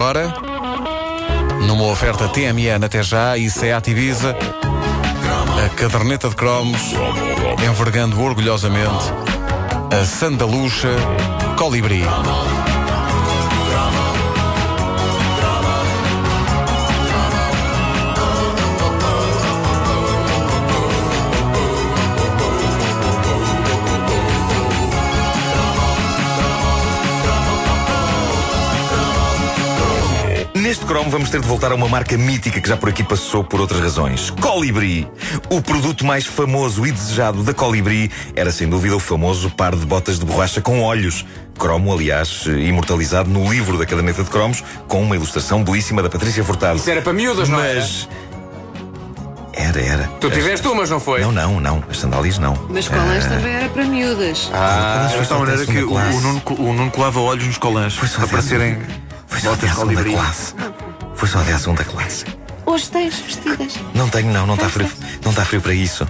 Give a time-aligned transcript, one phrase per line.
[0.00, 0.32] Agora,
[1.66, 4.34] numa oferta TMN até já e Seat Ibiza,
[5.62, 6.80] a caderneta de cromos,
[7.62, 9.12] envergando orgulhosamente
[9.92, 10.88] a sandalucha
[11.58, 12.02] Colibri.
[31.10, 33.80] Vamos ter de voltar a uma marca mítica que já por aqui passou por outras
[33.80, 34.30] razões.
[34.30, 35.06] Colibri.
[35.50, 39.84] O produto mais famoso e desejado da Colibri era sem dúvida o famoso par de
[39.84, 41.24] botas de borracha com olhos.
[41.58, 46.42] Cromo, aliás, imortalizado no livro da caderneta de cromos, com uma ilustração belíssima da Patrícia
[46.42, 46.78] Furtado.
[46.78, 47.80] Isso era para miúdas, não era?
[47.80, 48.08] Mas.
[49.52, 50.04] Era, era.
[50.20, 51.20] Tu tiveste umas, não foi?
[51.20, 51.84] Não, não, não.
[51.90, 52.54] As sandálias não.
[52.70, 54.48] Mas colãs também era para miúdas.
[54.54, 58.08] Ah, De tal maneira que o, o Nuno, o Nuno colava olhos nos colãs Foi
[58.08, 58.78] só para de parecerem
[59.26, 60.12] Foi só botas de colibri.
[60.12, 60.54] classe.
[61.20, 62.24] Foi só até a segunda classe.
[62.70, 63.80] Hoje tens vestidas.
[63.92, 64.88] Não tenho, não, não está frio.
[65.24, 66.06] Não está frio para isso.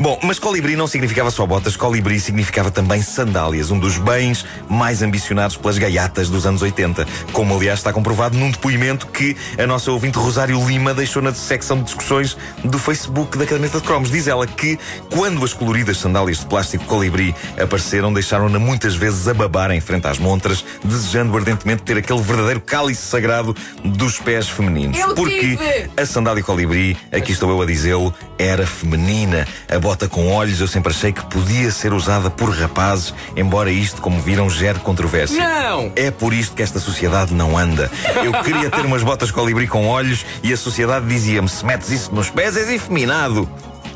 [0.00, 5.02] Bom, mas colibri não significava só botas, colibri significava também sandálias, um dos bens mais
[5.02, 7.06] ambicionados pelas gaiatas dos anos 80.
[7.32, 11.76] Como, aliás, está comprovado num depoimento que a nossa ouvinte Rosário Lima deixou na secção
[11.76, 14.10] de discussões do Facebook da Caderneta de Cromos.
[14.10, 14.80] Diz ela que,
[15.14, 20.08] quando as coloridas sandálias de plástico colibri apareceram, deixaram-na muitas vezes a babar em frente
[20.08, 23.54] às montras, desejando ardentemente ter aquele verdadeiro cálice sagrado
[23.84, 24.98] dos pés femininos.
[24.98, 25.99] Eu Porque tive!
[26.00, 29.46] A sandália colibri, aqui estou eu a dizê-lo, era feminina.
[29.68, 34.00] A bota com olhos eu sempre achei que podia ser usada por rapazes, embora isto,
[34.00, 35.42] como viram, gere controvérsia.
[35.42, 35.92] Não!
[35.94, 37.90] É por isto que esta sociedade não anda.
[38.24, 42.14] Eu queria ter umas botas colibri com olhos e a sociedade dizia-me: se metes isso
[42.14, 43.48] nos pés és efeminado.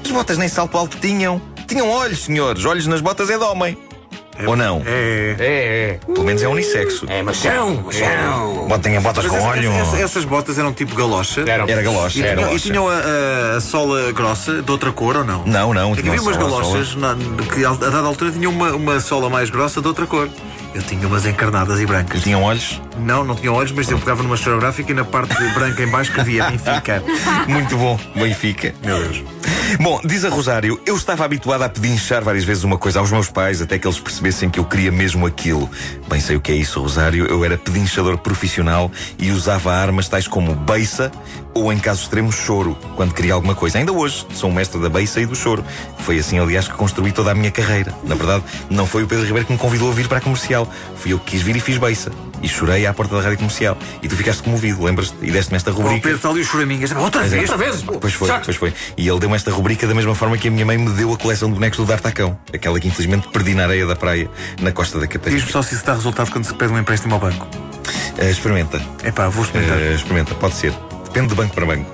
[0.05, 1.41] As botas nem salto alto tinham.
[1.67, 2.65] Tinham olhos, senhores.
[2.65, 3.77] Olhos nas botas é de homem.
[4.47, 4.83] Ou não?
[4.85, 5.37] É.
[5.39, 5.99] É, é.
[6.13, 7.07] Pelo menos é unissexo.
[7.09, 8.67] É machão, machão.
[8.69, 9.73] Botem botas Mas com essa- olho.
[9.73, 11.43] essa- essas botas eram tipo galocha.
[11.47, 11.69] Eram.
[11.69, 12.19] Era galocha.
[12.19, 12.69] E, Era tinham, e galocha.
[12.71, 15.45] tinham a, a- a sola grossa de outra cor ou não?
[15.47, 15.95] Não, não.
[15.95, 17.17] É havia umas galochas na-
[17.55, 20.29] que a dada altura tinham uma, uma sola mais grossa de outra cor.
[20.75, 22.23] Eu tinha umas encarnadas e brancas.
[22.25, 22.81] Tinham olhos?
[22.99, 26.11] Não, não tinham olhos, mas eu pegava numa historiográfica e na parte branca em baixo
[26.11, 27.01] escrevia Benfica.
[27.47, 28.75] Muito bom, Benfica.
[28.85, 29.23] Meu Deus.
[29.81, 33.29] Bom, diz a Rosário, eu estava habituado a pedinchar várias vezes uma coisa aos meus
[33.29, 35.69] pais até que eles percebessem que eu queria mesmo aquilo.
[36.09, 37.27] Bem sei o que é isso, Rosário.
[37.27, 41.11] Eu era pedinchador profissional e usava armas tais como beiça
[41.55, 43.79] ou, em caso extremo, choro, quando queria alguma coisa.
[43.79, 45.65] Ainda hoje sou um mestre da beiça e do choro.
[45.99, 47.95] Foi assim, aliás, que construí toda a minha carreira.
[48.05, 50.69] Na verdade, não foi o Pedro Ribeiro que me convidou a vir para a comercial.
[50.97, 52.11] Fui eu que quis vir e fiz beiça.
[52.45, 53.79] E chorei à porta da rádio comercial.
[54.03, 55.17] E tu ficaste comovido, lembras-te?
[55.23, 56.03] E deste-me esta O rubrica.
[56.03, 56.93] Pedro está ali os choramingas.
[56.93, 57.49] Outra é vez?
[57.49, 57.83] Outra vez?
[57.83, 58.75] Pois foi, pois foi.
[58.99, 61.17] E ele deu-me esta rubrica da mesma forma que a minha mãe me deu a
[61.17, 62.39] coleção de bonecos do D'Artacão.
[62.53, 64.29] Aquela que infelizmente perdi na areia da praia,
[64.61, 65.39] na costa da Caparica.
[65.39, 67.49] Diz-me só se isso dá resultado quando se pede um empréstimo ao banco.
[68.19, 68.79] Eh, experimenta.
[69.03, 69.79] É pá, vou experimentar.
[69.79, 70.75] Eh, experimenta, pode ser.
[71.05, 71.91] Depende de banco para banco.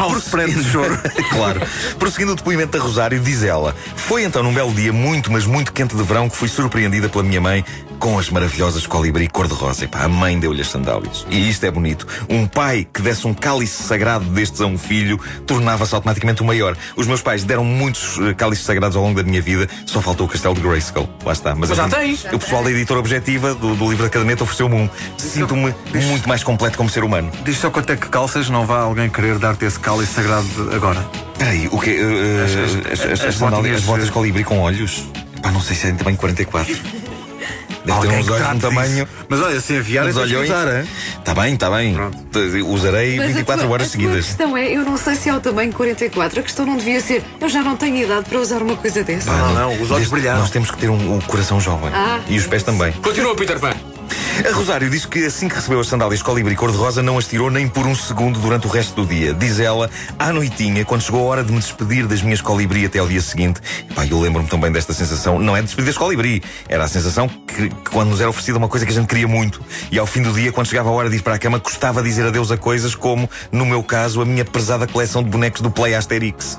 [0.00, 0.98] Um spread de choro.
[1.30, 1.60] claro.
[1.98, 5.72] Prosseguindo o depoimento da Rosário, diz ela: Foi então num belo dia muito, mas muito
[5.72, 7.64] quente de verão que fui surpreendida pela minha mãe
[7.98, 9.88] com as maravilhosas colibri cor-de-rosa.
[9.92, 11.26] A mãe deu-lhe as sandálias.
[11.30, 12.06] E isto é bonito.
[12.28, 16.76] Um pai que desse um cálice sagrado destes a um filho tornava-se automaticamente o maior.
[16.96, 20.26] Os meus pais deram muitos eh, cálices sagrados ao longo da minha vida, só faltou
[20.26, 21.08] o castelo de Grayskull.
[21.24, 21.54] Lá está.
[21.54, 22.24] Mas, Mas já a- tens.
[22.32, 24.90] O pessoal da editora objetiva do, do livro da caderneta ofereceu-me um.
[25.18, 25.74] Sinto-me
[26.06, 27.30] muito mais completo como ser humano.
[27.44, 31.04] Diz só quanto é que calças não vai alguém querer dar-te esse cálice sagrado agora.
[31.32, 31.98] Espera aí, o quê?
[32.00, 35.04] Eh, As- eh, as- as, as, as as sandálias- botas colibri com olhos?
[35.42, 36.74] Pá, não sei se é também 44.
[37.86, 39.04] Deve ter uns olhos de um tamanho.
[39.06, 39.08] disso.
[39.28, 40.50] Mas olha, se enviar, Uns olhões.
[40.50, 40.84] usar, é?
[41.18, 41.94] Está bem, está bem.
[41.94, 42.16] Pronto.
[42.66, 44.26] Usarei Mas a 24 tua- horas a tua seguidas.
[44.26, 46.40] questão é, eu não sei se é o tamanho 44.
[46.40, 49.30] A questão não devia ser, eu já não tenho idade para usar uma coisa dessa.
[49.32, 50.40] Não, não, os olhos brilharam.
[50.40, 51.90] Nós temos que ter um, um coração jovem.
[51.94, 52.92] Ah, e os pés também.
[52.92, 53.72] Continua, Peter Pan.
[54.44, 57.66] A Rosário diz que assim que recebeu as sandálias colibri cor-de-rosa não as tirou nem
[57.66, 59.32] por um segundo durante o resto do dia.
[59.32, 62.98] Diz ela, à noitinha, quando chegou a hora de me despedir das minhas colibri até
[62.98, 63.60] ao dia seguinte,
[63.94, 67.28] pá, eu lembro-me também desta sensação, não é de despedir das colibri, era a sensação
[67.28, 69.60] que, que quando nos era oferecida uma coisa que a gente queria muito
[69.90, 72.02] e ao fim do dia, quando chegava a hora de ir para a cama, custava
[72.02, 75.70] dizer adeus a coisas como, no meu caso, a minha pesada coleção de bonecos do
[75.70, 76.58] Play Asterix.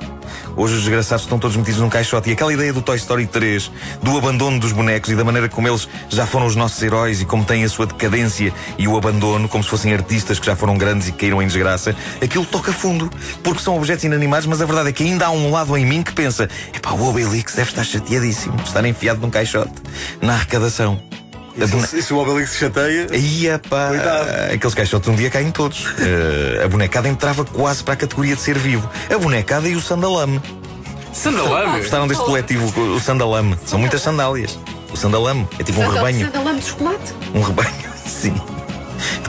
[0.56, 2.30] Hoje os desgraçados estão todos metidos num caixote.
[2.30, 3.72] E aquela ideia do Toy Story 3,
[4.02, 7.26] do abandono dos bonecos e da maneira como eles já foram os nossos heróis e
[7.26, 10.78] como têm a sua decadência e o abandono, como se fossem artistas que já foram
[10.78, 13.10] grandes e caíram em desgraça, aquilo toca fundo.
[13.44, 16.04] Porque são objetos inanimados, mas a verdade é que ainda há um lado em mim
[16.04, 19.74] que pensa: epá, o Obelix deve estar chateadíssimo de estar enfiado num caixote
[20.22, 21.17] na arrecadação.
[21.62, 23.08] A bone- Se, se o Obelix se chateia.
[23.16, 23.90] Ia pá,
[24.54, 25.86] aqueles caixotes um dia caem todos.
[26.00, 28.90] Eh, a bonecada entrava quase para a categoria de ser vivo.
[29.14, 30.42] A bonecada e o sandalame.
[31.14, 31.80] Sandalame.
[31.80, 33.58] Gostaram deste coletivo, o sandalame?
[33.66, 34.60] São muitas sandálias.
[34.94, 36.26] O sandalame é tipo um rebanho.
[36.28, 37.14] Sandalame de chocolate?
[37.34, 37.70] Um rebanho,
[38.06, 38.34] sim.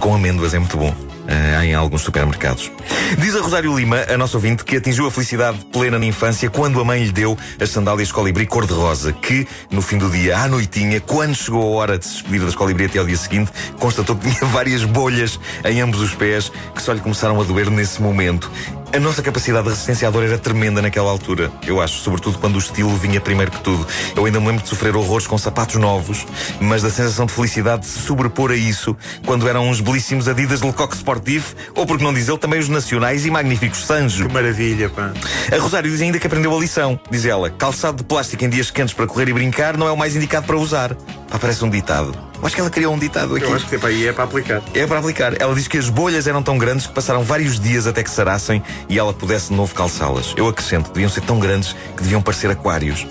[0.00, 0.94] Com amêndoas, é muito bom.
[1.28, 2.72] Uh, em alguns supermercados.
[3.18, 6.80] Diz a Rosário Lima, a nossa ouvinte, que atingiu a felicidade plena na infância quando
[6.80, 11.02] a mãe lhe deu as sandálias colibri cor-de-rosa, que, no fim do dia, à noitinha,
[11.02, 14.30] quando chegou a hora de se despedir das colibri até ao dia seguinte, constatou que
[14.30, 18.50] tinha várias bolhas em ambos os pés que só lhe começaram a doer nesse momento.
[18.90, 22.56] A nossa capacidade de resistência à dor era tremenda naquela altura, eu acho, sobretudo quando
[22.56, 23.86] o estilo vinha primeiro que tudo.
[24.16, 26.26] Eu ainda me lembro de sofrer horrores com sapatos novos,
[26.58, 28.96] mas da sensação de felicidade de se sobrepor a isso
[29.26, 33.26] quando eram uns belíssimos Adidas Lecoq Sportif, ou por que não dizer também os nacionais
[33.26, 34.26] e magníficos Sanjo.
[34.26, 35.12] Que maravilha, pá.
[35.52, 36.98] A Rosário diz ainda que aprendeu a lição.
[37.10, 39.96] Diz ela, calçado de plástico em dias quentes para correr e brincar não é o
[39.96, 40.94] mais indicado para usar.
[41.28, 42.27] Pá, parece um ditado.
[42.42, 43.44] Acho que ela criou um ditado aqui.
[43.44, 44.62] Eu acho que tipo, aí é para aplicar.
[44.74, 45.40] É para aplicar.
[45.40, 48.62] Ela diz que as bolhas eram tão grandes que passaram vários dias até que sarassem
[48.88, 50.34] e ela pudesse de novo calçá-las.
[50.36, 53.06] Eu acrescento, deviam ser tão grandes que deviam parecer aquários.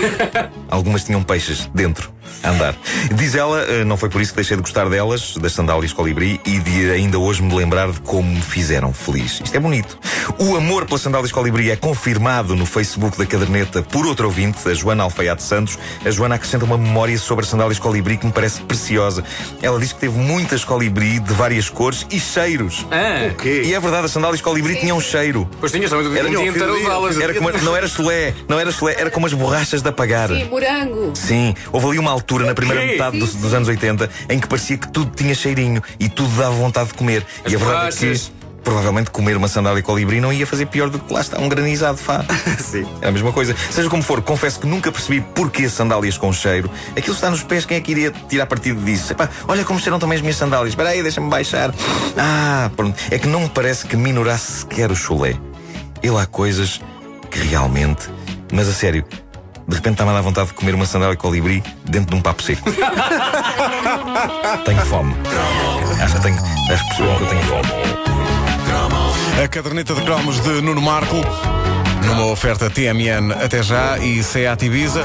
[0.68, 2.12] Algumas tinham peixes dentro
[2.42, 2.74] a andar.
[3.14, 6.40] Diz ela, eh, não foi por isso que deixei de gostar delas, das sandálias colibri,
[6.44, 9.40] e de ainda hoje me lembrar de como me fizeram feliz.
[9.44, 9.98] Isto é bonito.
[10.38, 14.74] O amor pelas sandálias colibri é confirmado no Facebook da caderneta por outro ouvinte, a
[14.74, 15.78] Joana Alfaiate Santos.
[16.04, 19.22] A Joana acrescenta uma memória sobre as sandálias colibri que me parece preciosa.
[19.60, 22.86] Ela diz que teve muitas colibri de várias cores e cheiros.
[22.90, 23.62] Ah, O quê?
[23.64, 25.48] E é verdade, as sandálias colibri tinham um cheiro.
[25.60, 27.18] pois tinha só um dia inteiro a usá-las.
[27.20, 30.28] Era como, não era chulé, não era chulé, era como as borrachas de apagar.
[30.28, 31.12] Sim, morango.
[31.14, 34.76] Sim, houve ali uma altura na primeira metade dos, dos anos 80 em que parecia
[34.76, 37.26] que tudo tinha cheirinho e tudo dava vontade de comer.
[37.44, 40.88] As e a verdade é que provavelmente comer uma sandália colibri não ia fazer pior
[40.88, 42.24] do que lá está um granizado, fá.
[42.58, 42.86] Sim.
[43.00, 43.54] É a mesma coisa.
[43.70, 46.70] Seja como for, confesso que nunca percebi porquê sandálias com cheiro.
[46.96, 49.12] Aquilo está nos pés, quem é que iria tirar partido disso?
[49.12, 50.70] Epá, olha como cheiram também as minhas sandálias.
[50.70, 51.74] Espera aí, deixa-me baixar.
[52.16, 52.98] Ah, pronto.
[53.10, 55.34] É que não me parece que minorasse sequer o chulé.
[56.02, 56.80] Ele há coisas
[57.30, 58.08] que realmente.
[58.52, 59.04] Mas a sério,
[59.66, 62.42] de repente está-me a dar vontade de comer uma sandália colibri dentro de um papo
[62.42, 62.70] seco.
[64.64, 65.14] tenho fome.
[66.02, 66.36] Acho que tenho.
[66.36, 67.68] Acho que eu tenho fome.
[69.42, 71.16] A caderneta de cromos de Nuno Marco,
[72.06, 75.04] numa oferta TMN até já e Seat Ibiza.